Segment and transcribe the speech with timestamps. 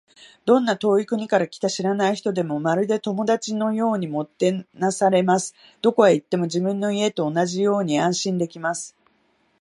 [0.45, 5.53] どんな遠い国から来た知らない人でも、まるで友達のようにもてなされます。
[5.83, 8.95] どこへ行っても、自分の家と同じように安心できます。